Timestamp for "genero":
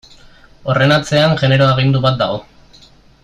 1.43-1.67